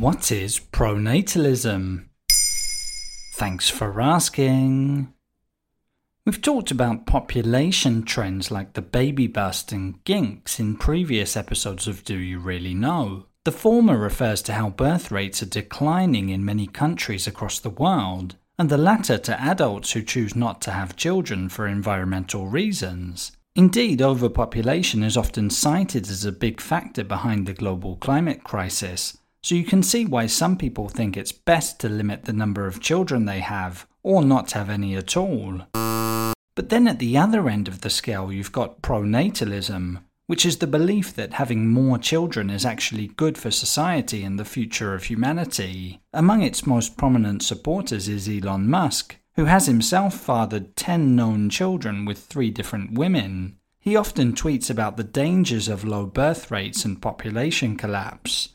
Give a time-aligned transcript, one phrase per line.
[0.00, 2.06] What is pronatalism?
[3.34, 5.12] Thanks for asking.
[6.26, 12.02] We've talked about population trends like the baby bust and ginks in previous episodes of
[12.02, 13.26] Do You Really Know?
[13.44, 18.34] The former refers to how birth rates are declining in many countries across the world,
[18.58, 23.30] and the latter to adults who choose not to have children for environmental reasons.
[23.54, 29.54] Indeed, overpopulation is often cited as a big factor behind the global climate crisis, so
[29.54, 33.26] you can see why some people think it's best to limit the number of children
[33.26, 35.60] they have, or not have any at all.
[36.54, 40.66] But then at the other end of the scale, you've got pronatalism, which is the
[40.66, 46.00] belief that having more children is actually good for society and the future of humanity.
[46.14, 52.06] Among its most prominent supporters is Elon Musk, who has himself fathered 10 known children
[52.06, 53.58] with three different women.
[53.78, 58.53] He often tweets about the dangers of low birth rates and population collapse.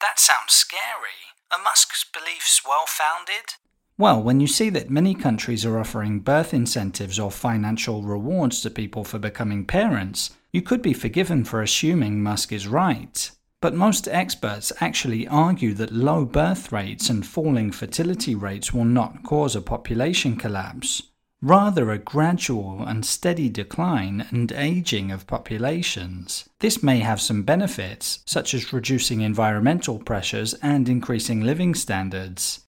[0.00, 1.34] That sounds scary.
[1.50, 3.54] Are Musk's beliefs well founded?
[3.96, 8.70] Well, when you see that many countries are offering birth incentives or financial rewards to
[8.70, 13.30] people for becoming parents, you could be forgiven for assuming Musk is right.
[13.60, 19.24] But most experts actually argue that low birth rates and falling fertility rates will not
[19.24, 21.02] cause a population collapse,
[21.40, 26.48] rather a gradual and steady decline and aging of populations.
[26.60, 32.64] This may have some benefits, such as reducing environmental pressures and increasing living standards.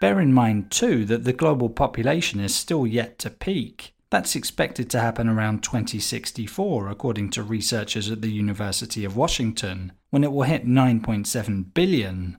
[0.00, 3.94] Bear in mind, too, that the global population is still yet to peak.
[4.10, 10.22] That's expected to happen around 2064, according to researchers at the University of Washington, when
[10.22, 12.38] it will hit 9.7 billion.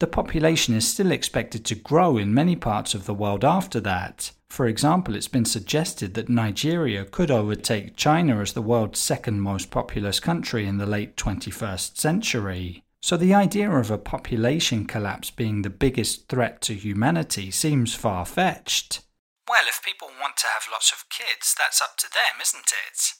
[0.00, 4.32] The population is still expected to grow in many parts of the world after that.
[4.48, 9.70] For example, it's been suggested that Nigeria could overtake China as the world's second most
[9.70, 12.82] populous country in the late 21st century.
[13.02, 18.24] So the idea of a population collapse being the biggest threat to humanity seems far
[18.24, 19.02] fetched.
[19.48, 23.12] Well, if people want to have lots of kids, that's up to them, isn't it?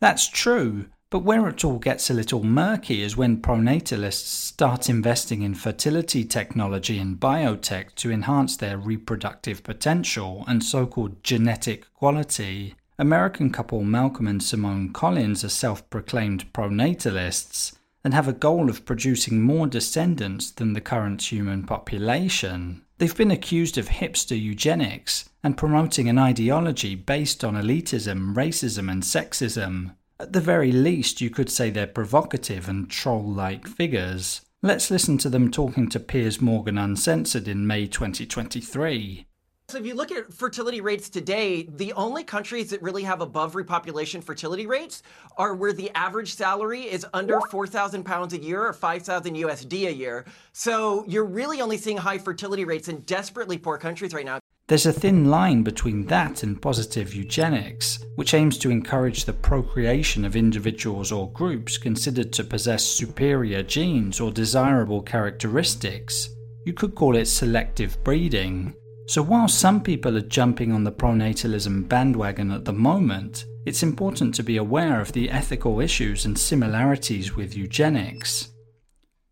[0.00, 5.42] That's true, but where it all gets a little murky is when pronatalists start investing
[5.42, 12.76] in fertility technology and biotech to enhance their reproductive potential and so called genetic quality.
[12.96, 17.72] American couple Malcolm and Simone Collins are self proclaimed pronatalists
[18.04, 22.82] and have a goal of producing more descendants than the current human population.
[22.98, 29.02] They've been accused of hipster eugenics and promoting an ideology based on elitism, racism, and
[29.02, 29.96] sexism.
[30.20, 34.42] At the very least, you could say they're provocative and troll like figures.
[34.60, 39.26] Let's listen to them talking to Piers Morgan Uncensored in May 2023.
[39.70, 43.54] So if you look at fertility rates today, the only countries that really have above
[43.54, 45.02] repopulation fertility rates
[45.38, 49.94] are where the average salary is under 4,000 pounds a year or 5,000 USD a
[49.94, 50.26] year.
[50.52, 54.40] So you're really only seeing high fertility rates in desperately poor countries right now.
[54.70, 60.24] There's a thin line between that and positive eugenics, which aims to encourage the procreation
[60.24, 66.28] of individuals or groups considered to possess superior genes or desirable characteristics.
[66.64, 68.72] You could call it selective breeding.
[69.08, 74.36] So while some people are jumping on the pronatalism bandwagon at the moment, it's important
[74.36, 78.52] to be aware of the ethical issues and similarities with eugenics.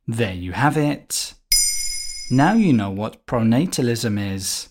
[0.05, 1.35] There you have it.
[2.29, 4.71] Now you know what pronatalism is.